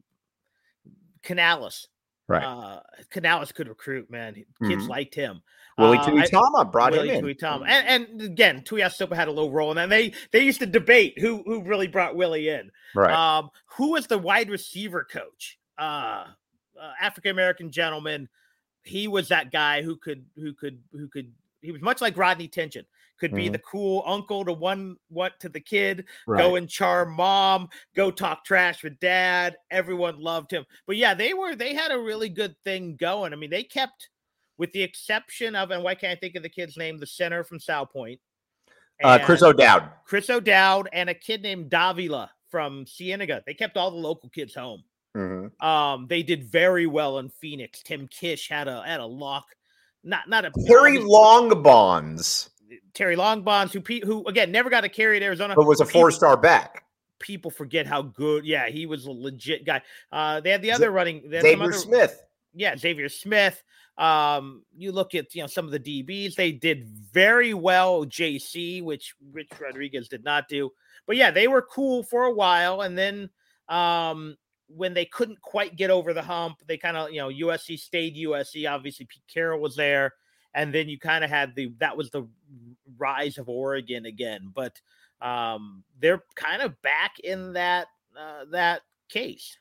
[1.24, 1.88] Canales.
[2.28, 2.44] Right.
[2.44, 4.34] Uh, Canales could recruit, man.
[4.34, 4.88] Kids Mhm.
[4.88, 5.42] liked him.
[5.78, 7.36] Willie Uh, Tuitama brought Willie him in.
[7.36, 7.66] Tuitama.
[7.68, 9.90] And, and again, Tuiasosopo had a low role in that.
[9.90, 12.72] They they used to debate who who really brought Willie in.
[12.94, 13.12] Right.
[13.12, 15.58] Um, who was the wide receiver coach?
[15.78, 16.24] Uh,
[16.80, 18.28] uh African American gentleman.
[18.82, 21.32] He was that guy who could who could who could.
[21.60, 22.86] He was much like Rodney Tension.
[23.18, 23.52] Could be Mhm.
[23.52, 26.04] the cool uncle to one what to the kid.
[26.26, 26.38] right.
[26.40, 27.68] Go and charm mom.
[27.94, 29.56] Go talk trash with dad.
[29.70, 30.66] Everyone loved him.
[30.86, 33.32] But yeah, they were they had a really good thing going.
[33.32, 34.10] I mean, they kept
[34.58, 36.98] with the exception of, and why can't I think of the kid's name?
[36.98, 38.20] The center from Salpointe,
[39.04, 39.90] Uh, Kris O'Dowd.
[40.06, 43.42] Kris O'Dowd, and a kid named Davila from Cienega.
[43.46, 44.82] They kept all the local kids home.
[45.16, 45.62] Mhm.
[45.62, 47.82] Um, they did very well in Phoenix.
[47.82, 49.46] Tim Kish had a had a lock,
[50.04, 52.50] not not a Terry obviously- Longbons,
[52.94, 56.10] Terry Longbons, who who again never got a carry at Arizona, but was a four
[56.10, 56.84] star back.
[57.18, 58.44] People forget how good.
[58.44, 59.82] Yeah, he was a legit guy.
[60.12, 61.30] Uh, they had the Z- other running.
[61.30, 62.22] They had some Xavier other- Smith.
[62.54, 63.62] yeah, Xavier Smith.
[63.98, 68.04] Um, you look at you know some of the DBs, they did very well.
[68.04, 70.70] JC, which Rich Rodriguez did not do,
[71.06, 73.30] but yeah, they were cool for a while, and then
[73.68, 74.36] um,
[74.68, 78.16] when they couldn't quite get over the hump, they kind of you know USC stayed
[78.16, 78.70] USC.
[78.70, 80.12] Obviously, Pete Carroll was there,
[80.56, 82.26] and then you kind of had the that was the
[82.98, 84.80] rise of Oregon again, but
[85.20, 87.86] um, they're kind of back in that
[88.18, 89.58] uh, that case.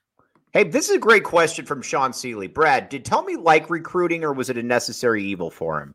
[0.53, 2.47] Hey, this is a great question from Sean Seeley.
[2.47, 5.93] Brad, did Tommy like recruiting or was it a necessary evil for him?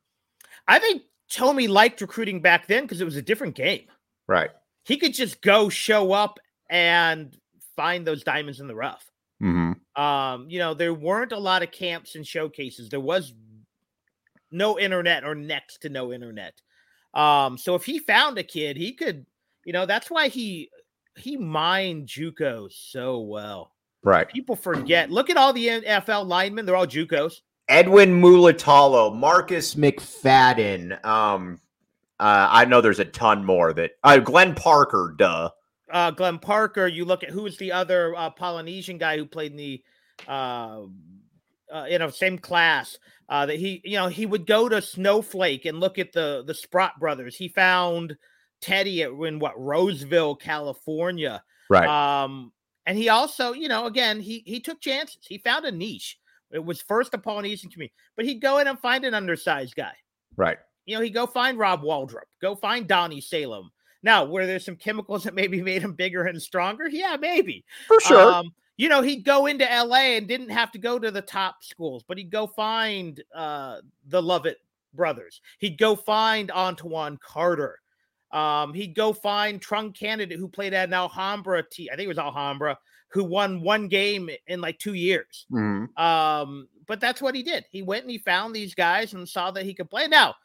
[0.68, 3.84] I think Tommy liked recruiting back then because it was a different game.
[4.28, 4.50] Right.
[4.84, 7.34] He could just go show up and
[7.74, 9.10] find those diamonds in the rough.
[9.42, 10.00] Mm-hmm.
[10.00, 12.90] Um, you know, there weren't a lot of camps and showcases.
[12.90, 13.32] There was
[14.50, 16.60] no internet or next to no internet.
[17.14, 19.26] Um, so if he found a kid, he could,
[19.64, 20.70] you know, that's why he
[21.16, 23.72] he mined JUCO so well.
[24.02, 24.28] Right.
[24.28, 25.10] People forget.
[25.10, 27.40] Look at all the NFL linemen; they're all JUCOs.
[27.68, 31.04] Edwin Mulitalo, Marcus McFadden.
[31.04, 31.60] Um,
[32.18, 35.50] uh, I know there's a ton more that uh, Glenn Parker, duh.
[35.90, 36.86] uh, Glenn Parker.
[36.86, 39.82] You look at who's the other uh, Polynesian guy who played in the
[41.72, 42.98] uh, you know same class.
[43.28, 46.54] Uh, that he you know he would go to Snowflake and look at the the
[46.54, 47.37] Sprott brothers.
[47.37, 48.16] He found
[48.61, 51.42] Teddy at in what Roseville, California.
[51.68, 51.87] Right.
[51.87, 52.52] Um,
[52.87, 55.18] and he also you know again he he took chances.
[55.22, 56.18] He found a niche.
[56.52, 59.94] It was first a Polynesian community, but he'd go in and find an undersized guy.
[60.37, 60.59] right.
[60.87, 63.68] You know, he'd go find Rob Waldrop, go find Donnie Salum.
[64.02, 66.88] Now, were there some chemicals that maybe made him bigger and stronger?
[66.88, 67.64] Yeah, maybe.
[67.87, 68.33] For sure.
[68.33, 71.62] Um, you know, he'd go into LA and didn't have to go to the top
[71.62, 73.77] schools, but he'd go find uh,
[74.09, 74.57] the Lovett
[74.95, 75.43] brothers.
[75.59, 77.79] He'd go find Antoine Carter.
[78.33, 81.62] Um, he'd go find Trung Canidate, who played at an Alhambra.
[81.71, 81.88] team.
[81.93, 85.45] I think it was Alhambra, who won one game in like two years.
[85.53, 85.95] Mhm.
[85.99, 87.66] Um, but that's what he did.
[87.71, 90.09] He went and he found these guys and saw that he could play.
[90.09, 90.37] Now,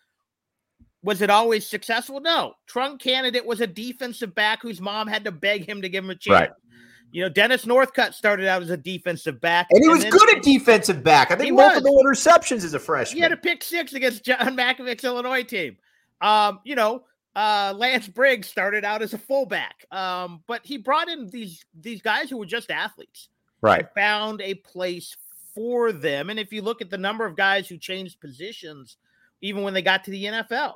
[1.01, 2.19] was it always successful?
[2.19, 2.55] No.
[2.67, 6.09] Trung Canidate was a defensive back whose mom had to beg him to give him
[6.09, 6.49] a chance.
[6.49, 6.51] Right.
[7.11, 10.37] You know, Dennis Northcutt started out as a defensive back, And he was then good
[10.37, 11.31] at defensive back.
[11.31, 13.17] I think multiple interceptions as a freshman.
[13.17, 15.77] He had a pick six against John Mackovic's Illinois team.
[16.21, 17.03] Um, you know,
[17.35, 22.01] uh, Lance Briggs started out as a fullback, um, but he brought in these these
[22.01, 23.29] guys who were just athletes.
[23.61, 23.85] right.
[23.93, 25.15] found a place
[25.53, 26.29] for them.
[26.29, 28.97] And if you look at the number of guys who changed positions,
[29.41, 30.75] even when they got to the NFL,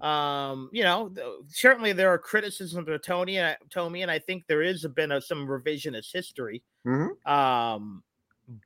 [0.00, 1.12] um, you know,
[1.48, 5.12] certainly there are criticisms of Tony and Tommy, and I think there is a been
[5.12, 6.62] a, some revisionist history.
[6.86, 7.26] Mhm.
[7.26, 8.02] Um,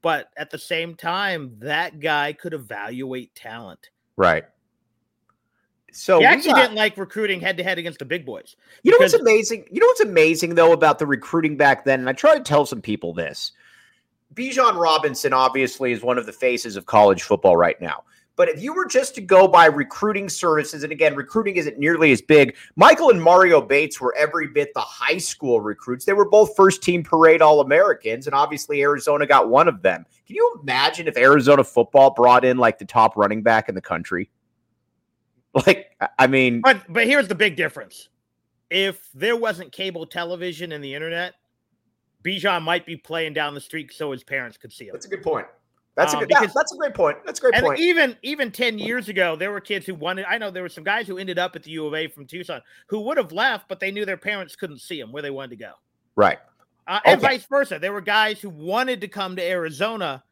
[0.03, 3.91] but at the same time, that guy could evaluate talent.
[4.17, 4.45] Right.
[5.93, 8.57] So he actually got- didn't like recruiting head to head against the big boys.
[8.83, 9.67] You know what's amazing?
[9.71, 12.65] You know what's amazing though about the recruiting back then, and I try to tell
[12.65, 13.53] some people this.
[14.35, 18.05] Bijan Robinson obviously is one of the faces of college football right now.
[18.35, 22.13] But if you were just to go by recruiting services, and again, recruiting isn't nearly
[22.13, 22.57] as big.
[22.77, 26.07] Michael and Mario Bates were every bit the high school recruits.
[26.07, 30.07] They were both first team parade All Americans, and obviously Arizona got one of them.
[30.27, 33.83] Can you imagine if Arizona football brought in like the top running back in the
[33.83, 34.31] country?
[35.55, 38.09] Like, I- I mean, But but here's the big difference.
[38.71, 41.35] If there wasn't cable television and the internet,
[42.25, 44.93] Bijan might be playing down the street so his parents could see him.
[44.95, 45.47] that's a good point.
[45.95, 46.31] That's a Um, good.
[46.31, 47.19] yeah, because- that's a great point.
[47.27, 47.81] That's a great And point.
[47.81, 50.25] even even 10 years ago, there were kids who wanted.
[50.27, 52.27] I know there were some guys who ended up at the U of A from
[52.27, 55.31] Tucson who would have left, but they knew their parents couldn't see them where they
[55.31, 55.73] wanted to go.
[56.17, 56.39] right.
[56.89, 57.37] Uh, and Okay.
[57.37, 57.79] vice versa.
[57.79, 60.25] There were guys who wanted to come to Arizona,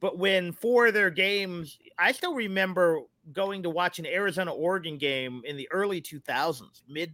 [0.00, 5.42] but when for their games, I still remember going to watch an Arizona Oregon game
[5.44, 7.12] in the early 2000s, mid,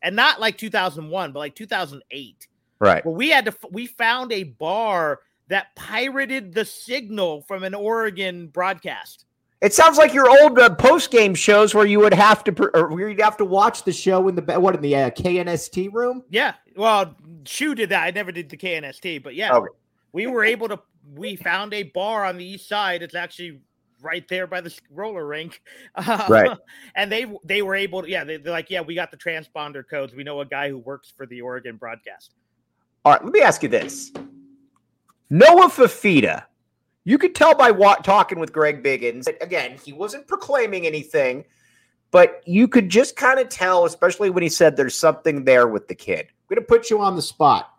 [0.00, 2.48] and not like 2001, but like 2008.
[2.78, 3.04] Right.
[3.04, 8.48] Well, we had to, we found a bar that pirated the signal from an Oregon
[8.48, 9.26] broadcast.
[9.60, 12.68] It sounds like your old uh, post game shows where you would have to, pr-
[12.74, 15.90] or where you'd have to watch the show in the what in the uh, KNST
[15.92, 16.22] room.
[16.28, 16.54] Yeah.
[16.76, 17.14] Well,
[17.46, 18.02] Shu did that.
[18.04, 19.68] I never did the KNST, but yeah, Okay.
[20.12, 20.80] we were able to.
[21.14, 23.02] We found a bar on the east side.
[23.02, 23.60] It's actually
[24.02, 25.62] right there by the roller rink.
[25.94, 26.58] Uh, Right.
[26.94, 28.10] And they they were able to.
[28.10, 30.14] Yeah, they, they're like, yeah, we got the transponder codes.
[30.14, 32.32] We know a guy who works for the Oregon broadcast.
[33.06, 33.24] All right.
[33.24, 34.12] Let me ask you this:
[35.30, 36.44] Noah Fifita
[37.04, 39.24] You could tell by wa- talking with Greg Biggins.
[39.24, 41.44] that, Again, he wasn't proclaiming anything,
[42.10, 45.86] but you could just kind of tell, especially when he said there's something there with
[45.88, 46.26] the kid.
[46.28, 47.70] I'm going to put you on the spot.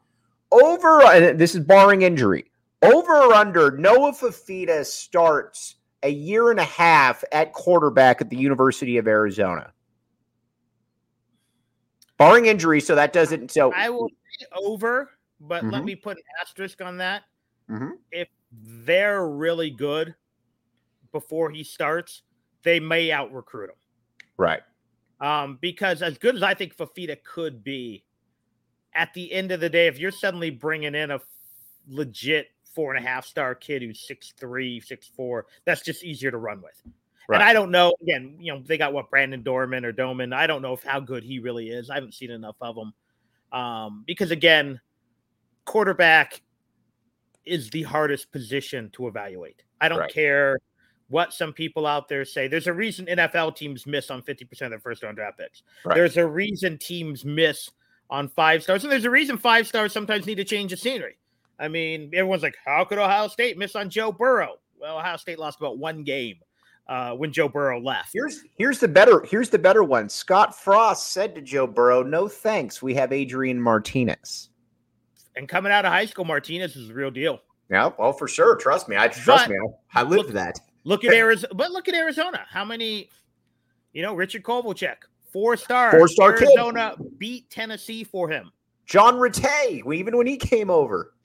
[0.51, 2.45] Over, and this is barring injury,
[2.83, 8.37] over or under, Noah Fifita starts a year and a half at quarterback at the
[8.37, 9.71] University of Arizona.
[12.17, 13.51] Barring injury, so that doesn't.
[13.51, 15.09] So I will say over,
[15.41, 15.85] but let Mhm.
[15.85, 17.23] me put an asterisk on that.
[17.69, 17.93] Mhm.
[18.11, 20.15] If they're really good
[21.11, 22.23] before he starts,
[22.63, 23.75] they may out recruit him.
[24.37, 24.63] right,
[25.21, 28.03] Um, because as good as I think Fifita could be,
[28.93, 31.21] at the end of the day, if you're suddenly bringing in a
[31.87, 36.31] legit four and a half star kid who's six three, six four, that's just easier
[36.31, 36.81] to run with.
[37.27, 37.41] Right.
[37.41, 37.93] And I don't know.
[38.01, 40.33] Again, you know, they got what Brandon Dorman or Doman.
[40.33, 41.89] I don't know if how good he really is.
[41.89, 42.93] I haven't seen enough of him.
[43.57, 44.79] Um, because again,
[45.63, 46.41] quarterback
[47.45, 49.63] is the hardest position to evaluate.
[49.81, 50.13] I don't Right.
[50.13, 50.59] care
[51.09, 52.47] what some people out there say.
[52.47, 55.61] There's a reason NFL teams miss on 50% of their first round draft picks.
[55.83, 55.95] Right.
[55.95, 57.69] There's a reason teams miss
[58.09, 58.83] on five stars.
[58.83, 61.17] And there's a reason five stars sometimes need to change the scenery.
[61.59, 64.55] I mean, everyone's like, how could Ohio State miss on Joe Burrow?
[64.79, 66.37] Well, Ohio State lost about one game
[66.87, 68.09] uh, when Joe Burrow left.
[68.13, 70.09] Here's here's the better here's the better one.
[70.09, 72.81] Scott Frost said to Joe Burrow, "No thanks.
[72.81, 74.49] We have Adrian Martinez."
[75.35, 77.39] And coming out of high school, Martinez is the real deal.
[77.69, 78.55] Yeah, well, for sure.
[78.55, 78.95] Trust me.
[78.95, 79.57] I trust me.
[79.93, 80.59] I, I lived look- that.
[80.87, 82.45] Look at Arizona, but look at Arizona.
[82.47, 83.09] How many,
[83.91, 84.97] you know, Richard Kovalcheck,
[85.33, 86.43] four star, Four-star kid.
[86.49, 88.51] Arizona beat Tennessee for him.
[88.85, 91.15] John Rattay, even when he came over,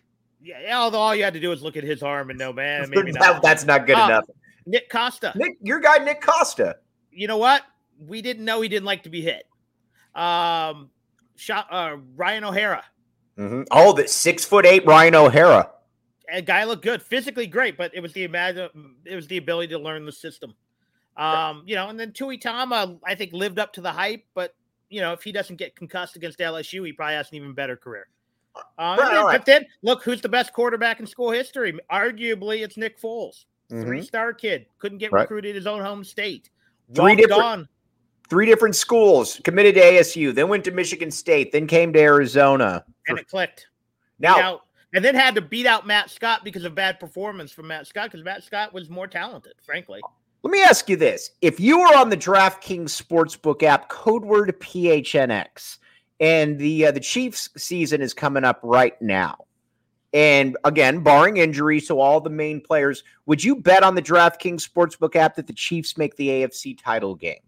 [0.40, 2.88] Yeah, although all you had to do was look at his arm and know, man,
[2.94, 3.42] maybe That- not.
[3.42, 4.06] that's not good Ah.
[4.06, 4.24] enough.
[4.64, 5.32] Nick Costa.
[5.36, 6.76] Nick, your guy Nick Costa.
[7.10, 7.62] You know what?
[7.98, 9.44] We didn't know he didn't like to be hit.
[10.14, 10.88] Um,
[11.36, 12.82] shot uh, Ryan O'Hara.
[13.40, 13.66] Mhm.
[13.70, 15.70] Oh, the six foot eight Ryan O'Hara.
[16.28, 18.68] A guy looked good, physically great, but it was the imagine,
[19.04, 20.54] it was the ability to learn the system.
[21.16, 24.54] Um, you know, and then Tuitama, I think, lived up to the hype, but
[24.90, 27.76] you know, if he doesn't get concussed against LSU, he probably has an even better
[27.76, 28.08] career.
[28.56, 29.36] Uh, Right, then- right.
[29.38, 31.72] But then, look, who's the best quarterback in school history?
[31.90, 33.84] Arguably, it's Nick Foles, Mhm.
[33.84, 35.22] three-star kid, couldn't get Right.
[35.22, 36.50] recruited his own home state.
[36.94, 37.68] Three different- on.
[38.30, 42.84] Three different schools, committed to ASU, then went to Michigan State, then came to Arizona.
[43.08, 43.66] and it clicked.
[44.20, 44.60] Now, out-
[44.94, 48.10] and then had to beat out Matt Scott because of bad performance from Matt Scott
[48.10, 50.00] because Matt Scott was more talented, frankly.
[50.42, 51.32] Let me ask you this.
[51.42, 55.78] If you were on the DraftKings Sportsbook app, code word PHNX,
[56.18, 59.44] and the uh, the Chiefs season is coming up right now.
[60.12, 64.68] And again, barring injury, so all the main players, would you bet on the DraftKings
[64.68, 67.40] Sportsbook app that the Chiefs make the AFC title game?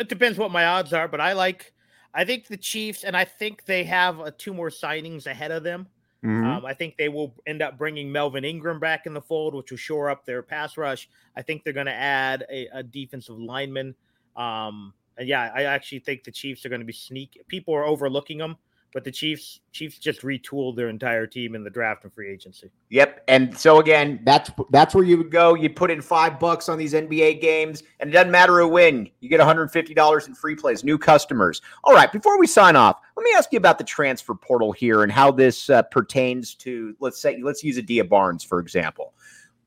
[0.00, 1.72] It depends what my odds are, but I like.
[2.12, 5.62] I think the Chiefs, and I think they have uh, two more signings ahead of
[5.62, 5.86] them.
[6.24, 6.46] Mm-hmm.
[6.46, 9.70] Um, I think they will end up bringing Melvin Ingram back in the fold, which
[9.70, 11.08] will shore up their pass rush.
[11.36, 13.94] I think they're going to add a, a defensive lineman.
[14.36, 17.40] Um, and yeah, I actually think the Chiefs are going to be sneak.
[17.48, 18.56] People are overlooking them,
[18.92, 22.70] but the Chiefs Chiefs just retooled their entire team in the draft and free agency.
[22.90, 23.22] Yep.
[23.28, 25.54] And so again, that's that's where you would go.
[25.54, 29.08] You'd put in five bucks on these NBA games, and it doesn't matter who win.
[29.20, 31.62] You get $150 in free plays, new customers.
[31.84, 32.10] All right.
[32.10, 35.30] Before we sign off, let me ask you about the transfer portal here and how
[35.30, 39.14] this uh, pertains to let's say let's use Adia Barnes for example.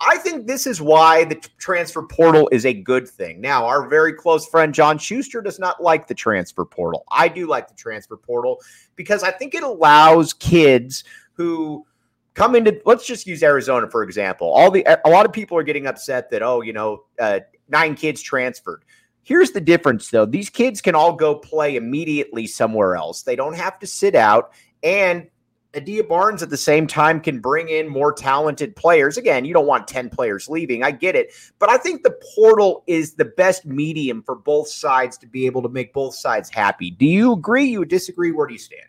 [0.06, 3.40] I think this is why the transfer portal is a good thing.
[3.40, 7.06] Now, our very close friend John Schuster does not like the transfer portal.
[7.12, 8.60] I do like the transfer portal
[8.96, 11.86] because I think it allows kids who
[12.34, 14.52] come into let's just use Arizona for example.
[14.52, 17.96] All the a lot of people are getting upset that oh, you know, uh, nine
[17.96, 18.84] kids transferred.
[19.24, 20.26] Here's the difference though.
[20.26, 23.22] These kids can all go play immediately somewhere else.
[23.22, 25.28] They don't have to sit out and
[25.76, 29.18] Adia Barnes at the same time can bring in more talented players.
[29.18, 30.84] Again, you don't want 10 players leaving.
[30.84, 31.34] I get it.
[31.58, 35.64] But I think the portal is the best medium for both sides to be able
[35.64, 36.92] to make both sides happy.
[36.92, 37.66] Do you agree?
[37.66, 38.32] You disagree?
[38.32, 38.84] Where do you stand?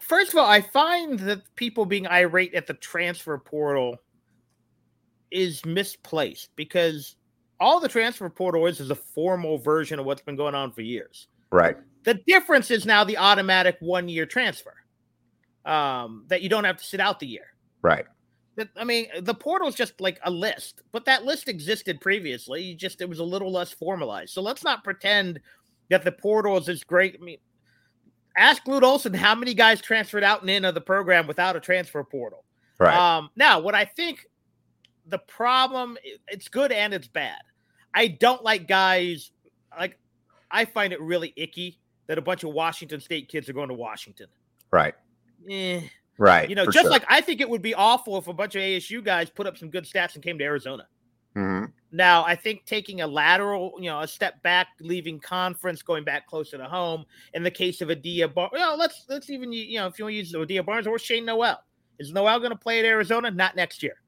[0.00, 3.96] First of all, I find that people being irate at the transfer portal
[5.30, 7.16] is misplaced because
[7.60, 10.80] all the transfer portal is is a formal version of what's been going on for
[10.80, 11.28] years.
[11.50, 11.76] Right.
[12.04, 14.74] The difference is now the automatic one year transfer
[15.68, 17.46] um, that you don't have to sit out the year.
[17.82, 18.06] Right.
[18.56, 22.62] That I mean, the portal is just like a list, but that list existed previously.
[22.62, 24.32] You just it was a little less formalized.
[24.32, 25.40] So let's not pretend
[25.90, 27.16] that the portal is as great.
[27.20, 27.38] I mean,
[28.36, 31.60] ask Lute Olson how many guys transferred out and in of the program without a
[31.60, 32.44] transfer portal.
[32.78, 32.96] Right.
[32.96, 34.26] Um, now, what I think
[35.06, 35.96] the problem
[36.28, 37.40] it's good and it's bad.
[37.94, 39.30] I don't like guys
[39.78, 39.98] like
[40.50, 43.74] I find it really icky that a bunch of Washington State kids are going to
[43.74, 44.26] Washington.
[44.70, 44.94] right.
[45.50, 45.82] Eh,
[46.18, 46.50] Right.
[46.50, 46.90] You know, just sure.
[46.90, 49.56] like I think it would be awful if a bunch of ASU guys put up
[49.56, 50.88] some good stats and came to Arizona.
[51.36, 51.72] Mhm.
[51.92, 56.26] Now, I think taking a lateral, you know, a step back, leaving conference, going back
[56.26, 57.06] closer to home.
[57.34, 60.06] In the case of Adia Bar, you know, let's let's even you know if you
[60.06, 61.62] want to use Adia Barnes or Shane Nowell,
[62.00, 63.30] is Nowell going to play at Arizona?
[63.30, 64.00] Not next year.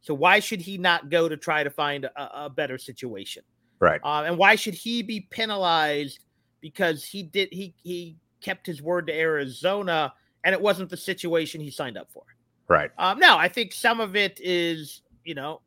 [0.00, 3.42] So why should he not go to try to find a, a better situation?
[3.80, 4.00] Right.
[4.04, 6.20] Um, and why should he be penalized
[6.60, 10.12] because he did he he kept his word to Arizona
[10.48, 12.22] and it wasn't the situation he signed up for?
[12.68, 12.90] Right.
[12.96, 15.60] Um, no, I think some of it is, you know,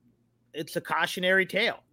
[0.55, 1.83] it's a cautionary tale.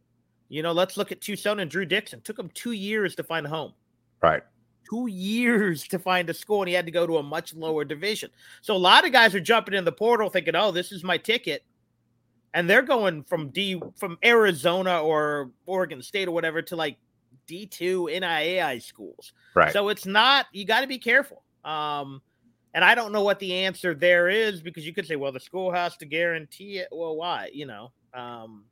[0.48, 2.22] You know, let's look at Tucson and Drew Dixon.
[2.22, 3.74] Took him two years to find a home.
[4.22, 4.42] Right.
[4.88, 7.84] Two years to find a school, and he had to go to a much lower
[7.84, 8.30] division.
[8.62, 11.18] So a lot of guys are jumping in the portal thinking, "Oh, this is my
[11.18, 11.62] ticket,"
[12.54, 16.96] and they're going from D from Arizona or Oregon State or whatever to like
[17.46, 19.34] D two NAIA schools.
[19.54, 19.74] Right.
[19.74, 20.46] So it's not.
[20.52, 21.42] You got to be careful.
[21.66, 22.22] Um,
[22.74, 25.40] and I don't know what the answer there is because you could say, well, the
[25.40, 26.88] school has to guarantee it.
[26.92, 27.50] Well, why?
[27.52, 28.64] You know, um,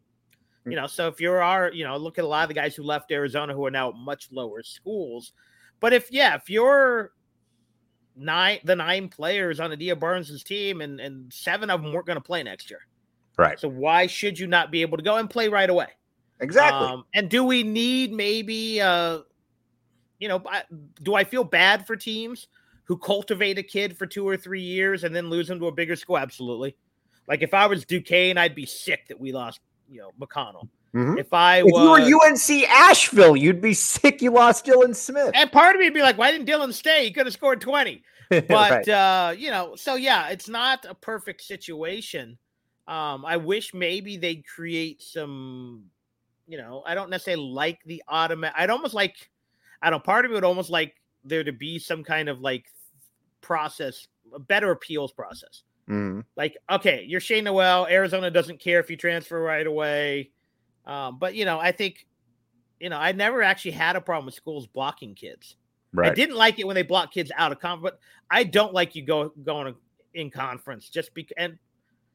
[0.65, 0.87] you know.
[0.87, 3.11] So if you're our, you know, look at a lot of the guys who left
[3.11, 5.33] Arizona who are now at much lower schools.
[5.81, 7.13] But if yeah, if you're
[8.17, 12.19] nine, the nine players on Adia Barnes's team, and and seven of them weren't going
[12.19, 12.81] to play next year,
[13.39, 13.59] right.
[13.59, 15.89] so why should you not be able to go and play right away?
[16.41, 16.89] Exactly.
[16.89, 19.21] Um, and do we need maybe, uh,
[20.19, 20.45] you know,
[21.03, 22.49] do I feel bad for teams
[22.87, 25.73] who cultivate a kid for two or three years and then lose him to a
[25.73, 26.19] bigger school?
[26.19, 26.75] Absolutely.
[27.29, 29.61] Like if I was Duquesne, I'd be sick that we lost,
[29.91, 30.69] you know, McConnell.
[30.95, 31.19] Mhm.
[31.19, 34.23] If I if you were UNC Asheville, you'd be sick.
[34.23, 35.33] You lost Dylan Smith.
[35.35, 37.05] and part of me would be like, why didn't Dylan stay?
[37.05, 38.03] He could have scored 20.
[38.29, 38.89] But, Right.
[38.89, 42.39] uh, you know, so yeah, it's not a perfect situation.
[42.89, 45.85] Um, I wish maybe they'd create some,
[46.49, 48.57] you know, I don't necessarily like the automatic.
[48.59, 49.15] I'd almost like,
[49.83, 50.03] I don't.
[50.03, 52.65] Part of me would almost like there to be some kind of like
[53.47, 55.63] process, a better appeals process.
[55.89, 56.25] Mhm.
[56.37, 57.87] Like, okay, you're Shane Nowell.
[57.87, 60.33] Arizona doesn't care if you transfer right away.
[60.85, 62.07] Um, but you know, I think,
[62.81, 65.57] you know, I never actually had a problem with schools blocking kids.
[66.11, 68.97] I didn't like it when they block kids out of conference, but I don't like
[68.97, 69.75] you go going
[70.15, 71.57] in conference just because and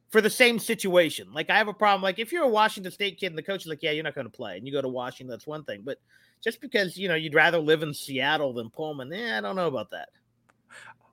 [0.10, 1.32] for the same situation.
[1.34, 2.02] Like I have a problem.
[2.02, 4.16] Like if you're a Washington State kid and the coach is like, "Yeah, you're not
[4.16, 5.82] going to play," and you go to Washington, that's one thing.
[5.86, 6.00] But
[6.44, 9.68] just because you know you'd rather live in Seattle than Pullman, eh, I don't know
[9.68, 10.10] about that.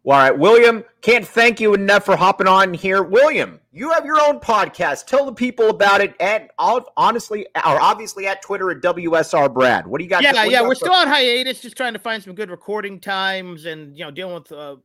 [0.09, 3.03] Well, all right, William, can't thank you enough for hopping on here.
[3.03, 5.05] William, you have your own podcast.
[5.05, 9.87] Tell the people about it at honestly or obviously at Twitter at WSR Brad.
[9.87, 10.23] What do you got?
[10.23, 13.67] yeah, you yeah, we're still on hiatus, just trying to find some good recording times,
[13.67, 14.77] and you know, dealing with uh,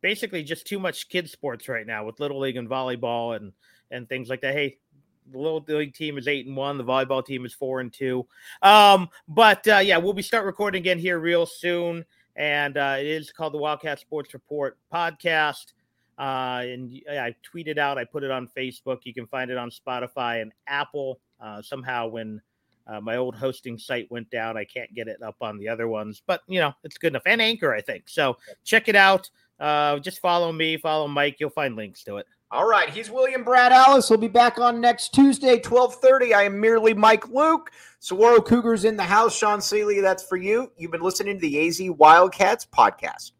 [0.00, 3.52] basically just too much kid sports right now with little league and volleyball and
[3.92, 4.52] and things like that.
[4.52, 4.78] Hey,
[5.30, 8.26] the little league team is eight and one, the volleyball team is four and two.
[8.62, 12.04] Um, but uh, yeah, we'll be start recording again here real soon,
[12.36, 15.72] and uh, it is called the Wildcat Sports Report podcast.
[16.18, 18.98] Uh, and I tweeted out, I put it on Facebook.
[19.04, 21.20] You can find it on Spotify and Apple.
[21.40, 22.40] Uh, somehow, when
[22.86, 24.56] uh, my old hosting site went down.
[24.56, 27.22] I can't get it up on the other ones, but you know, it's good enough.
[27.26, 28.08] And Anchor, I think.
[28.08, 29.30] So check it out.
[29.60, 31.36] Uh, just follow me, follow Mike.
[31.38, 32.26] You'll find links to it.
[32.52, 34.08] All right, he's William Brad Allis.
[34.08, 36.34] He'll be back on next Tuesday, 1230.
[36.34, 37.70] I am merely Mike Luke.
[37.98, 39.34] Saguaro Cougars in the house.
[39.34, 40.70] Sean Seeley, that's for you.
[40.76, 43.32] You've been listening to the AZ Wildcats podcast.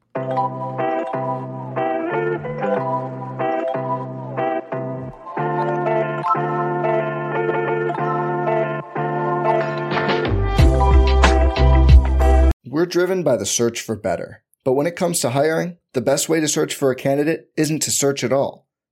[12.65, 14.43] We're driven by the search for better.
[14.65, 17.81] But when it comes to hiring, the best way to search for a candidate isn't
[17.81, 18.67] to search at all.